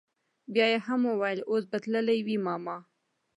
[0.53, 2.77] بيا يې هم وويل اوس به تلي وي ماما.